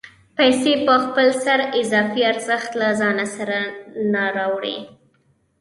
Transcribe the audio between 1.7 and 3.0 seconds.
اضافي ارزښت له